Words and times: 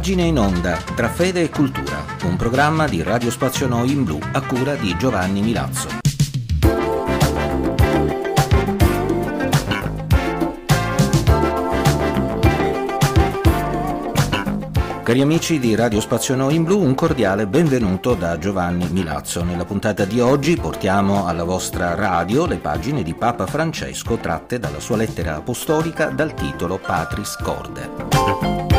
Pagine 0.00 0.22
in 0.22 0.38
onda 0.38 0.78
tra 0.94 1.10
fede 1.10 1.42
e 1.42 1.50
cultura, 1.50 2.02
un 2.22 2.36
programma 2.36 2.88
di 2.88 3.02
Radio 3.02 3.30
Spazio 3.30 3.66
Noi 3.66 3.92
in 3.92 4.04
blu 4.04 4.18
a 4.32 4.40
cura 4.40 4.74
di 4.74 4.96
Giovanni 4.96 5.42
Milazzo. 5.42 5.88
Cari 15.02 15.20
amici 15.20 15.58
di 15.58 15.74
Radio 15.74 16.00
Spazio 16.00 16.34
Noi 16.34 16.54
in 16.54 16.64
Blu, 16.64 16.80
un 16.80 16.94
cordiale 16.94 17.46
benvenuto 17.46 18.14
da 18.14 18.38
Giovanni 18.38 18.88
Milazzo. 18.88 19.44
Nella 19.44 19.66
puntata 19.66 20.06
di 20.06 20.18
oggi 20.18 20.56
portiamo 20.56 21.26
alla 21.26 21.44
vostra 21.44 21.94
radio 21.94 22.46
le 22.46 22.56
pagine 22.56 23.02
di 23.02 23.12
Papa 23.12 23.44
Francesco 23.44 24.16
tratte 24.16 24.58
dalla 24.58 24.80
sua 24.80 24.96
lettera 24.96 25.36
apostolica 25.36 26.06
dal 26.06 26.32
titolo 26.32 26.78
Patris 26.78 27.36
Corde. 27.36 28.69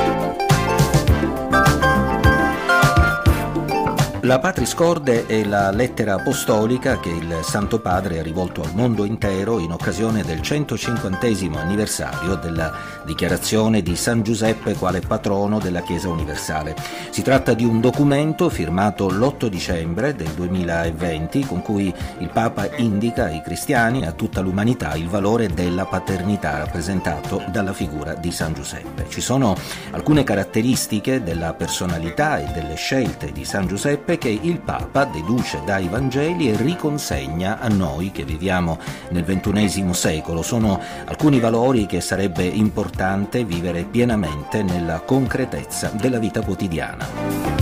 La 4.32 4.40
Patris 4.40 4.74
Corde 4.76 5.26
è 5.26 5.44
la 5.44 5.72
lettera 5.72 6.14
apostolica 6.14 7.02
che 7.02 7.10
il 7.10 7.40
Santo 7.42 7.82
Padre 7.82 8.20
ha 8.20 8.24
rivolto 8.24 8.62
al 8.62 8.74
mondo 8.74 9.04
intero 9.04 9.60
in 9.60 9.74
occasione 9.74 10.24
del 10.24 10.42
150 10.42 11.28
anniversario 11.60 12.36
della 12.36 12.72
dichiarazione 13.04 13.82
di 13.82 13.94
San 13.98 14.24
Giuseppe 14.24 14.76
quale 14.76 15.02
patrono 15.02 15.60
della 15.60 15.82
Chiesa 15.82 16.08
universale. 16.08 16.78
Si 17.10 17.22
tratta 17.24 17.54
di 17.54 17.66
un 17.66 17.82
documento 17.82 18.48
firmato 18.48 19.10
l'8 19.10 19.48
dicembre 19.48 20.16
del 20.16 20.30
2020 20.30 21.46
con 21.46 21.62
cui 21.62 21.94
il 22.20 22.30
Papa 22.30 22.70
indica 22.78 23.26
ai 23.26 23.42
cristiani 23.42 24.04
e 24.04 24.06
a 24.06 24.14
tutta 24.14 24.40
l'umanità 24.40 24.96
il 24.96 25.10
valore 25.10 25.50
della 25.50 25.84
paternità 25.84 26.60
rappresentato 26.60 27.44
dalla 27.52 27.74
figura 27.74 28.14
di 28.14 28.32
San 28.32 28.54
Giuseppe. 28.54 29.08
Ci 29.10 29.20
sono 29.20 29.58
alcune 29.92 30.24
caratteristiche 30.24 31.22
della 31.22 31.54
personalità 31.54 32.40
e 32.40 32.50
delle 32.54 32.76
scelte 32.76 33.34
di 33.34 33.44
San 33.44 33.68
Giuseppe 33.68 34.20
che 34.22 34.30
il 34.30 34.60
Papa 34.60 35.06
deduce 35.06 35.64
dai 35.66 35.88
Vangeli 35.88 36.52
e 36.52 36.56
riconsegna 36.56 37.58
a 37.58 37.68
noi 37.70 38.12
che 38.12 38.24
viviamo 38.24 38.78
nel 39.10 39.24
XXI 39.24 39.92
secolo. 39.96 40.44
Sono 40.44 40.80
alcuni 41.06 41.40
valori 41.40 41.88
che 41.88 42.02
sarebbe 42.02 42.44
importante 42.44 43.44
vivere 43.44 43.84
pienamente 43.84 44.62
nella 44.62 45.00
concretezza 45.00 45.90
della 45.96 46.20
vita 46.20 46.42
quotidiana. 46.42 47.61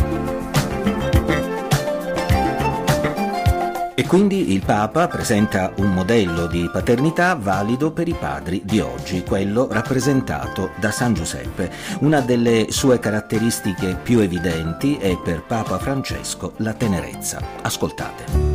E 3.99 4.05
quindi 4.05 4.53
il 4.53 4.63
Papa 4.63 5.09
presenta 5.09 5.73
un 5.79 5.91
modello 5.93 6.47
di 6.47 6.69
paternità 6.71 7.35
valido 7.35 7.91
per 7.91 8.07
i 8.07 8.15
padri 8.17 8.61
di 8.63 8.79
oggi, 8.79 9.23
quello 9.23 9.67
rappresentato 9.69 10.69
da 10.77 10.89
San 10.89 11.13
Giuseppe. 11.13 11.69
Una 11.99 12.21
delle 12.21 12.67
sue 12.69 12.97
caratteristiche 12.99 13.97
più 14.01 14.19
evidenti 14.19 14.95
è 14.95 15.17
per 15.21 15.43
Papa 15.43 15.77
Francesco 15.79 16.53
la 16.59 16.71
tenerezza. 16.71 17.41
Ascoltate. 17.61 18.48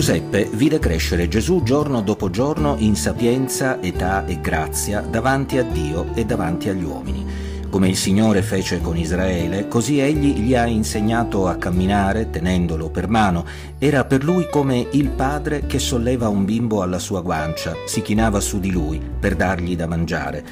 Giuseppe 0.00 0.48
vide 0.54 0.78
crescere 0.78 1.28
Gesù 1.28 1.62
giorno 1.62 2.00
dopo 2.00 2.30
giorno 2.30 2.76
in 2.78 2.96
sapienza, 2.96 3.82
età 3.82 4.24
e 4.24 4.40
grazia 4.40 5.02
davanti 5.02 5.58
a 5.58 5.62
Dio 5.62 6.14
e 6.14 6.24
davanti 6.24 6.70
agli 6.70 6.84
uomini. 6.84 7.26
Come 7.68 7.90
il 7.90 7.96
Signore 7.98 8.40
fece 8.40 8.80
con 8.80 8.96
Israele, 8.96 9.68
così 9.68 10.00
egli 10.00 10.38
gli 10.38 10.54
ha 10.54 10.64
insegnato 10.64 11.46
a 11.46 11.56
camminare 11.56 12.30
tenendolo 12.30 12.88
per 12.88 13.08
mano. 13.08 13.44
Era 13.78 14.06
per 14.06 14.24
lui 14.24 14.48
come 14.50 14.86
il 14.92 15.10
padre 15.10 15.66
che 15.66 15.78
solleva 15.78 16.28
un 16.28 16.46
bimbo 16.46 16.80
alla 16.80 16.98
sua 16.98 17.20
guancia, 17.20 17.74
si 17.84 18.00
chinava 18.00 18.40
su 18.40 18.58
di 18.58 18.70
lui 18.70 18.98
per 19.20 19.36
dargli 19.36 19.76
da 19.76 19.86
mangiare. 19.86 20.42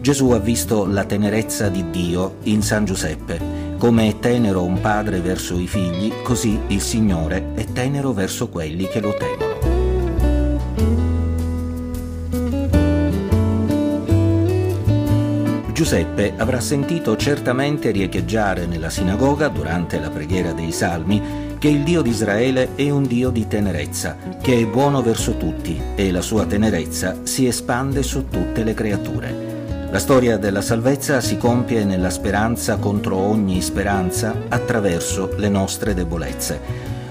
Gesù 0.00 0.30
ha 0.30 0.38
visto 0.38 0.86
la 0.86 1.02
tenerezza 1.02 1.68
di 1.68 1.90
Dio 1.90 2.36
in 2.44 2.62
San 2.62 2.84
Giuseppe 2.84 3.71
come 3.82 4.10
è 4.10 4.18
tenero 4.20 4.62
un 4.62 4.80
padre 4.80 5.20
verso 5.20 5.58
i 5.58 5.66
figli, 5.66 6.12
così 6.22 6.56
il 6.68 6.80
Signore 6.80 7.46
è 7.54 7.64
tenero 7.64 8.12
verso 8.12 8.48
quelli 8.48 8.86
che 8.86 9.00
lo 9.00 9.12
temono. 9.12 9.58
Giuseppe 15.72 16.34
avrà 16.36 16.60
sentito 16.60 17.16
certamente 17.16 17.90
riecheggiare 17.90 18.66
nella 18.66 18.88
sinagoga 18.88 19.48
durante 19.48 19.98
la 19.98 20.10
preghiera 20.10 20.52
dei 20.52 20.70
salmi 20.70 21.56
che 21.58 21.66
il 21.66 21.82
Dio 21.82 22.02
di 22.02 22.10
Israele 22.10 22.76
è 22.76 22.88
un 22.88 23.02
Dio 23.02 23.30
di 23.30 23.48
tenerezza, 23.48 24.16
che 24.40 24.60
è 24.60 24.64
buono 24.64 25.02
verso 25.02 25.36
tutti 25.36 25.76
e 25.96 26.12
la 26.12 26.22
sua 26.22 26.46
tenerezza 26.46 27.22
si 27.24 27.48
espande 27.48 28.04
su 28.04 28.28
tutte 28.28 28.62
le 28.62 28.74
creature. 28.74 29.51
La 29.92 29.98
storia 29.98 30.38
della 30.38 30.62
salvezza 30.62 31.20
si 31.20 31.36
compie 31.36 31.84
nella 31.84 32.08
speranza 32.08 32.78
contro 32.78 33.18
ogni 33.18 33.60
speranza 33.60 34.34
attraverso 34.48 35.34
le 35.36 35.50
nostre 35.50 35.92
debolezze. 35.92 36.58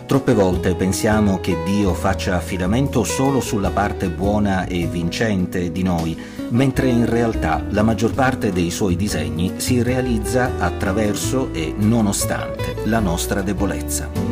Troppe 0.07 0.33
volte 0.33 0.73
pensiamo 0.73 1.39
che 1.39 1.57
Dio 1.63 1.93
faccia 1.93 2.37
affidamento 2.37 3.03
solo 3.03 3.39
sulla 3.39 3.69
parte 3.69 4.09
buona 4.09 4.65
e 4.65 4.87
vincente 4.87 5.71
di 5.71 5.83
noi, 5.83 6.19
mentre 6.49 6.87
in 6.87 7.05
realtà 7.05 7.63
la 7.69 7.83
maggior 7.83 8.15
parte 8.15 8.51
dei 8.51 8.71
suoi 8.71 8.95
disegni 8.95 9.53
si 9.57 9.83
realizza 9.83 10.53
attraverso 10.57 11.53
e 11.53 11.75
nonostante 11.77 12.77
la 12.85 12.99
nostra 12.99 13.43
debolezza. 13.43 14.30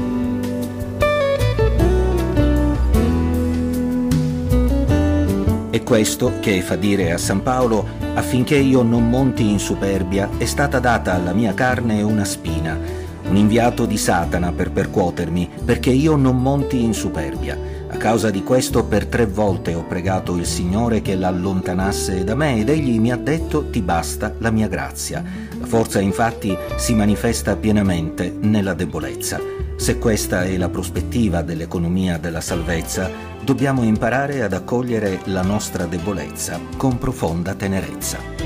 È 5.72 5.84
questo 5.84 6.40
che 6.40 6.62
fa 6.62 6.76
dire 6.76 7.12
a 7.12 7.20
San 7.20 7.44
Paolo 7.44 7.86
affinché 8.16 8.58
io 8.58 8.82
non 8.82 9.08
monti 9.08 9.52
in 9.52 9.60
superbia, 9.60 10.28
è 10.40 10.46
stata 10.46 10.80
data 10.80 11.14
alla 11.14 11.32
mia 11.32 11.54
carne 11.54 12.02
una 12.02 12.26
spina, 12.26 12.76
un 13.28 13.36
inviato 13.36 13.86
di 13.86 13.96
Satana 13.96 14.52
per 14.52 14.72
percuotermi, 14.72 15.48
perché 15.64 15.92
io 15.92 16.16
non 16.16 16.42
monti 16.42 16.84
in 16.84 16.96
superbia. 16.96 17.56
A 17.88 17.98
causa 17.98 18.32
di 18.32 18.42
questo 18.42 18.84
per 18.86 19.06
tre 19.06 19.28
volte 19.28 19.76
ho 19.76 19.84
pregato 19.84 20.36
il 20.38 20.48
Signore 20.48 21.04
che 21.04 21.14
l'allontanasse 21.14 22.24
da 22.24 22.34
me 22.34 22.58
ed 22.58 22.70
egli 22.70 23.00
mi 23.00 23.12
ha 23.12 23.18
detto 23.18 23.70
ti 23.70 23.82
basta 23.82 24.34
la 24.40 24.50
mia 24.50 24.68
grazia. 24.68 25.24
La 25.60 25.68
forza 25.68 26.00
infatti 26.00 26.58
si 26.78 26.96
manifesta 26.96 27.56
pienamente 27.56 28.36
nella 28.42 28.74
debolezza. 28.74 29.59
Se 29.80 29.98
questa 29.98 30.44
è 30.44 30.58
la 30.58 30.68
prospettiva 30.68 31.42
dell'economia 31.42 32.18
della 32.18 32.42
salvezza, 32.42 33.10
dobbiamo 33.42 33.84
imparare 33.84 34.44
ad 34.44 34.52
accogliere 34.52 35.22
la 35.28 35.42
nostra 35.42 35.86
debolezza 35.86 36.60
con 36.76 36.98
profonda 36.98 37.56
tenerezza. 37.56 38.39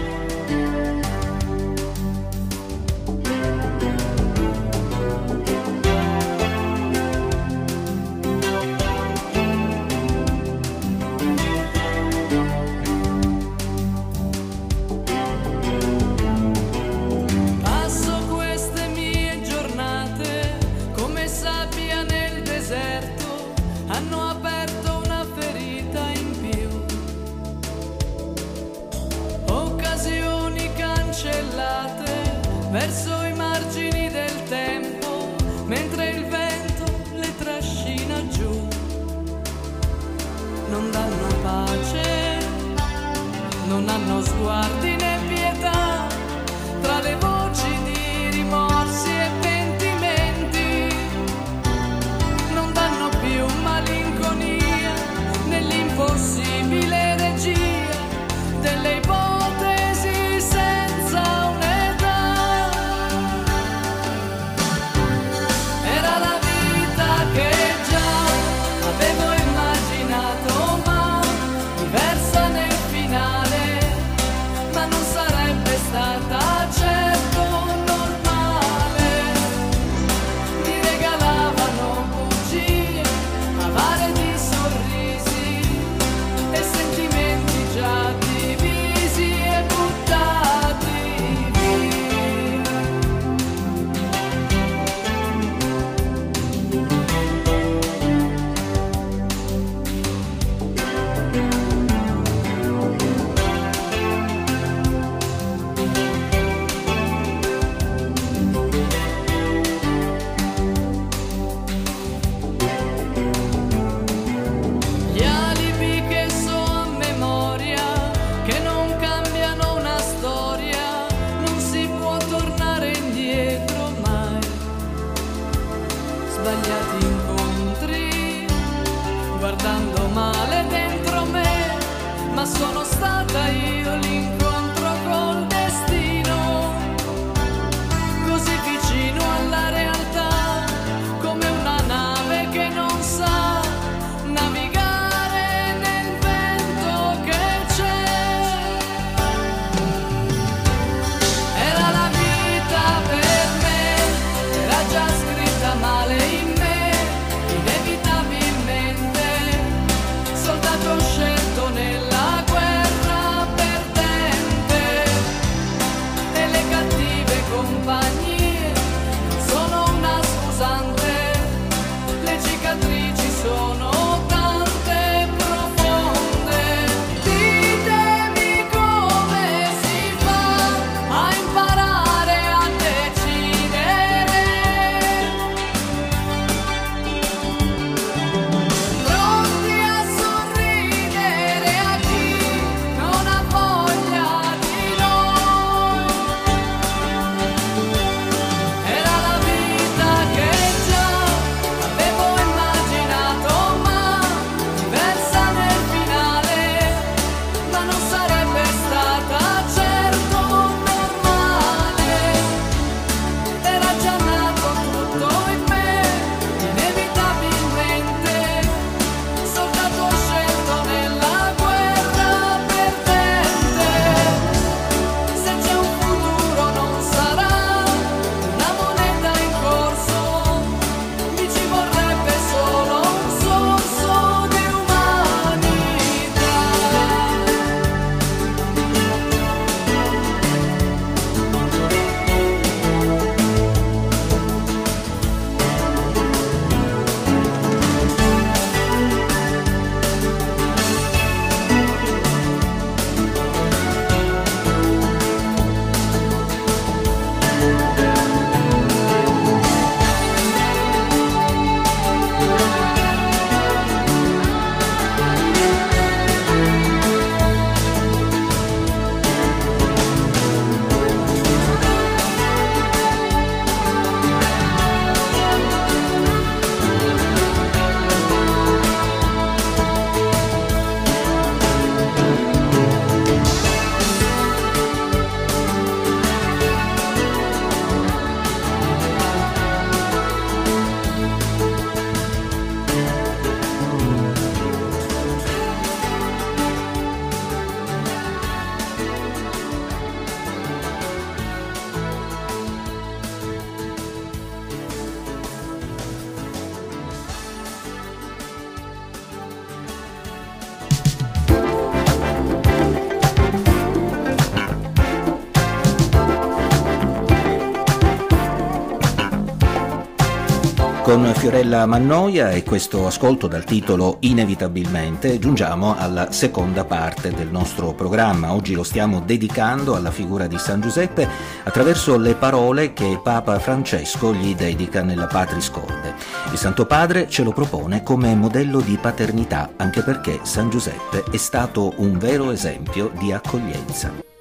Con 321.04 321.34
Fiorella 321.36 321.86
Mannoia 321.86 322.52
e 322.52 322.64
questo 322.64 323.06
ascolto 323.06 323.48
dal 323.48 323.66
titolo 323.66 324.20
Inevitabilmente 324.22 325.38
giungiamo 325.38 325.98
alla 325.98 326.32
seconda 326.32 326.86
parte 326.86 327.34
del 327.34 327.50
nostro 327.50 327.94
programma. 327.94 328.54
Oggi 328.54 328.74
lo 328.74 328.84
stiamo 328.84 329.20
dedicando 329.20 329.98
alla 329.98 330.12
figura 330.12 330.48
di 330.48 330.58
San 330.58 330.80
Giuseppe 330.80 331.28
attraverso 331.64 332.18
le 332.18 332.36
parole 332.36 332.94
che 332.94 333.20
Papa 333.22 333.60
Francesco 333.60 334.34
gli 334.34 334.56
dedica 334.56 335.04
nella 335.04 335.28
Patris 335.28 335.70
Corde. 335.72 336.16
Il 336.54 336.58
Santo 336.58 336.86
Padre 336.86 337.28
ce 337.28 337.44
lo 337.44 337.52
propone 337.52 338.02
come 338.02 338.34
modello 338.34 338.80
di 338.80 338.98
paternità 339.00 339.72
anche 339.76 340.04
perché 340.04 340.40
San 340.44 340.70
Giuseppe 340.70 341.26
è 341.30 341.38
stato 341.38 341.96
un 341.98 342.18
vero 342.18 342.50
esempio 342.50 343.12
di 343.20 343.34
accoglienza. 343.34 344.33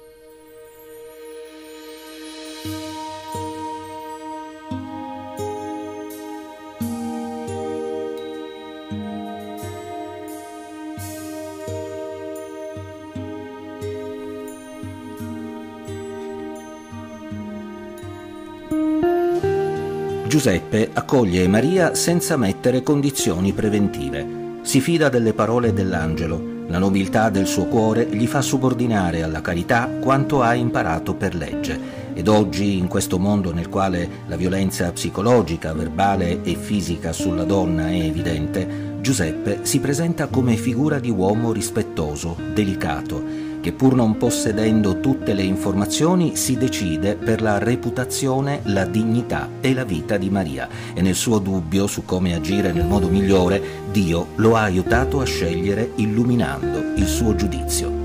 Giuseppe 20.33 20.89
accoglie 20.91 21.47
Maria 21.47 21.93
senza 21.93 22.37
mettere 22.37 22.81
condizioni 22.81 23.53
preventive. 23.53 24.61
Si 24.63 24.81
fida 24.81 25.07
delle 25.07 25.31
parole 25.31 25.73
dell'angelo. 25.73 26.41
La 26.69 26.79
nobiltà 26.79 27.29
del 27.29 27.45
suo 27.45 27.65
cuore 27.65 28.07
gli 28.07 28.25
fa 28.25 28.41
subordinare 28.41 29.21
alla 29.21 29.41
carità 29.41 29.87
quanto 30.01 30.41
ha 30.41 30.55
imparato 30.55 31.13
per 31.13 31.35
legge. 31.35 31.79
Ed 32.15 32.27
oggi, 32.27 32.79
in 32.79 32.87
questo 32.87 33.19
mondo 33.19 33.53
nel 33.53 33.69
quale 33.69 34.09
la 34.25 34.35
violenza 34.35 34.91
psicologica, 34.91 35.71
verbale 35.71 36.41
e 36.41 36.55
fisica 36.55 37.13
sulla 37.13 37.43
donna 37.43 37.89
è 37.89 38.01
evidente, 38.01 38.97
Giuseppe 39.01 39.59
si 39.61 39.79
presenta 39.79 40.25
come 40.25 40.55
figura 40.55 40.97
di 40.97 41.11
uomo 41.11 41.51
rispettoso, 41.51 42.35
delicato, 42.55 43.21
che 43.63 43.71
pur 43.71 43.95
non 43.95 44.17
possedendo 44.17 44.99
tutte 44.99 45.33
le 45.33 45.41
informazioni 45.41 46.35
si 46.35 46.57
decide 46.57 47.15
per 47.15 47.41
la 47.41 47.59
reputazione, 47.59 48.59
la 48.63 48.83
dignità 48.83 49.47
e 49.61 49.73
la 49.73 49.85
vita 49.85 50.17
di 50.17 50.29
Maria 50.29 50.67
e 50.93 51.01
nel 51.01 51.15
suo 51.15 51.39
dubbio 51.39 51.87
su 51.87 52.03
come 52.03 52.35
agire 52.35 52.73
nel 52.73 52.85
modo 52.85 53.07
migliore 53.07 53.61
Dio 53.89 54.27
lo 54.35 54.57
ha 54.57 54.63
aiutato 54.63 55.21
a 55.21 55.25
scegliere 55.25 55.91
illuminando 55.95 56.91
il 56.97 57.07
suo 57.07 57.35
giudizio. 57.35 58.01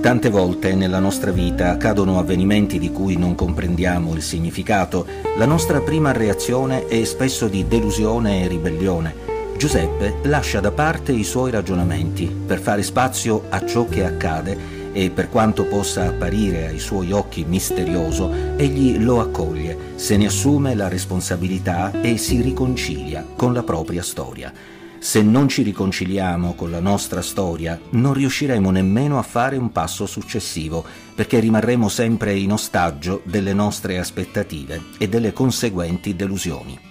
Tante 0.00 0.28
volte 0.28 0.74
nella 0.74 0.98
nostra 0.98 1.30
vita 1.30 1.70
accadono 1.70 2.18
avvenimenti 2.18 2.80
di 2.80 2.90
cui 2.90 3.16
non 3.16 3.36
comprendiamo 3.36 4.12
il 4.14 4.22
significato. 4.22 5.06
La 5.38 5.46
nostra 5.46 5.80
prima 5.80 6.10
reazione 6.10 6.88
è 6.88 7.04
spesso 7.04 7.46
di 7.46 7.68
delusione 7.68 8.42
e 8.42 8.48
ribellione. 8.48 9.31
Giuseppe 9.62 10.16
lascia 10.24 10.58
da 10.58 10.72
parte 10.72 11.12
i 11.12 11.22
suoi 11.22 11.52
ragionamenti 11.52 12.26
per 12.26 12.58
fare 12.58 12.82
spazio 12.82 13.44
a 13.48 13.64
ciò 13.64 13.86
che 13.86 14.04
accade 14.04 14.90
e 14.92 15.10
per 15.10 15.28
quanto 15.28 15.66
possa 15.66 16.06
apparire 16.06 16.66
ai 16.66 16.80
suoi 16.80 17.12
occhi 17.12 17.44
misterioso, 17.44 18.56
egli 18.56 19.00
lo 19.00 19.20
accoglie, 19.20 19.92
se 19.94 20.16
ne 20.16 20.26
assume 20.26 20.74
la 20.74 20.88
responsabilità 20.88 21.92
e 22.00 22.16
si 22.16 22.40
riconcilia 22.40 23.24
con 23.36 23.52
la 23.52 23.62
propria 23.62 24.02
storia. 24.02 24.52
Se 24.98 25.22
non 25.22 25.46
ci 25.46 25.62
riconciliamo 25.62 26.54
con 26.54 26.72
la 26.72 26.80
nostra 26.80 27.22
storia, 27.22 27.78
non 27.90 28.14
riusciremo 28.14 28.68
nemmeno 28.68 29.16
a 29.16 29.22
fare 29.22 29.56
un 29.56 29.70
passo 29.70 30.06
successivo, 30.06 30.84
perché 31.14 31.38
rimarremo 31.38 31.88
sempre 31.88 32.34
in 32.34 32.50
ostaggio 32.50 33.20
delle 33.22 33.52
nostre 33.52 34.00
aspettative 34.00 34.86
e 34.98 35.08
delle 35.08 35.32
conseguenti 35.32 36.16
delusioni. 36.16 36.90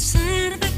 inside 0.00 0.52
of 0.54 0.69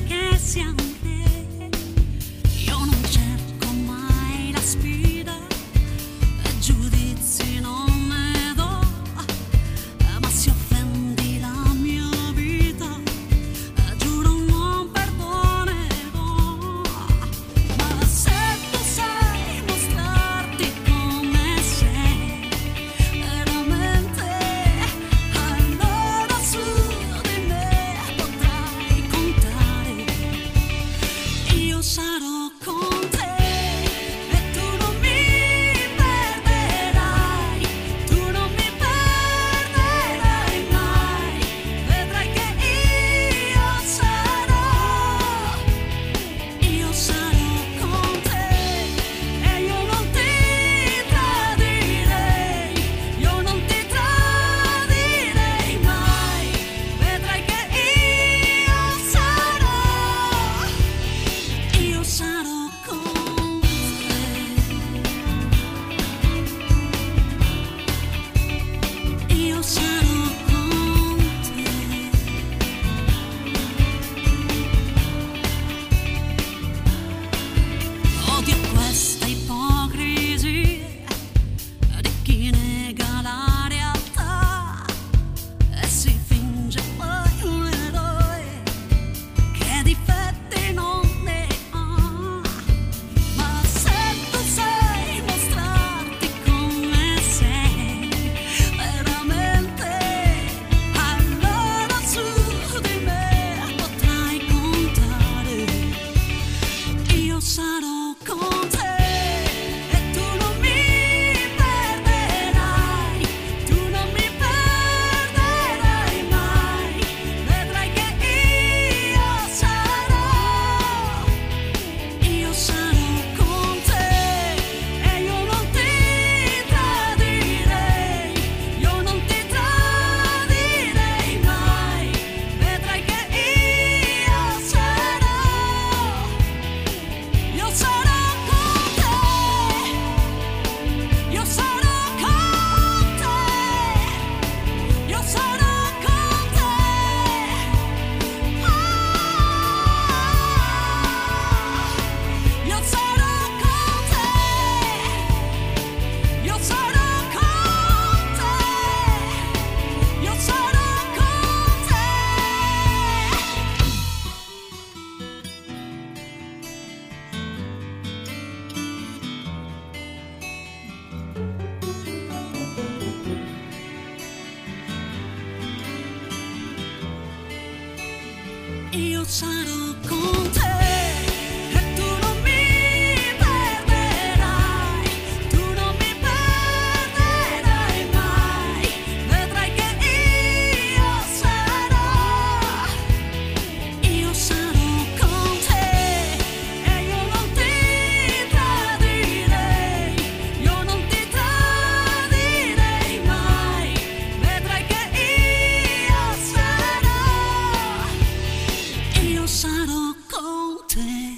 mountain. 210.97 211.32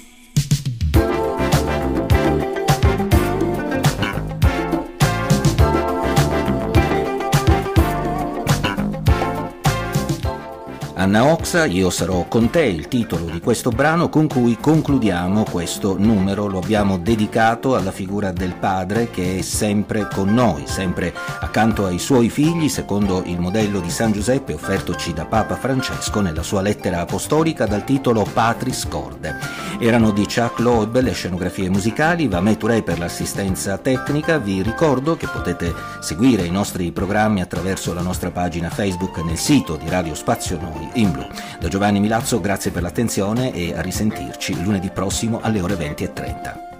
Anna 11.05 11.25
Oxa, 11.25 11.65
Io 11.65 11.91
sarò 11.91 12.25
con 12.27 12.49
te, 12.49 12.63
il 12.63 12.87
titolo 12.87 13.25
di 13.25 13.39
questo 13.39 13.69
brano 13.69 14.09
con 14.09 14.27
cui 14.27 14.57
concludiamo 14.59 15.43
questo 15.43 15.95
numero, 15.99 16.47
lo 16.47 16.57
abbiamo 16.57 16.97
dedicato 16.97 17.75
alla 17.75 17.91
figura 17.91 18.31
del 18.31 18.55
padre 18.55 19.11
che 19.11 19.37
è 19.37 19.41
sempre 19.43 20.07
con 20.11 20.33
noi, 20.33 20.63
sempre 20.65 21.13
accanto 21.41 21.85
ai 21.85 21.99
suoi 21.99 22.31
figli, 22.31 22.69
secondo 22.69 23.21
il 23.23 23.39
modello 23.39 23.81
di 23.81 23.91
San 23.91 24.13
Giuseppe 24.13 24.53
offertoci 24.53 25.13
da 25.13 25.25
Papa 25.25 25.55
Francesco 25.55 26.21
nella 26.21 26.41
sua 26.41 26.61
lettera 26.61 27.01
apostolica 27.01 27.67
dal 27.67 27.83
titolo 27.83 28.23
Patris 28.23 28.87
Corde. 28.87 29.64
Erano 29.79 30.11
di 30.11 30.23
Chuck 30.23 30.59
Loeb 30.59 30.99
le 31.01 31.11
scenografie 31.11 31.69
musicali, 31.69 32.27
Vamet 32.27 32.57
Touré 32.57 32.81
per 32.81 32.97
l'assistenza 32.97 33.77
tecnica, 33.77 34.37
vi 34.37 34.61
ricordo 34.61 35.17
che 35.17 35.27
potete 35.27 35.73
seguire 35.99 36.43
i 36.43 36.51
nostri 36.51 36.91
programmi 36.91 37.41
attraverso 37.41 37.93
la 37.93 38.01
nostra 38.01 38.31
pagina 38.31 38.69
Facebook 38.69 39.17
nel 39.23 39.37
sito 39.37 39.75
di 39.75 39.89
Radio 39.89 40.15
Spazio 40.15 40.59
Noi 40.59 40.89
in 40.93 41.11
blu. 41.11 41.27
Da 41.59 41.67
Giovanni 41.67 41.99
Milazzo 41.99 42.39
grazie 42.39 42.71
per 42.71 42.83
l'attenzione 42.83 43.53
e 43.53 43.75
a 43.75 43.81
risentirci 43.81 44.63
lunedì 44.63 44.89
prossimo 44.89 45.39
alle 45.41 45.61
ore 45.61 45.75
20.30. 45.75 46.74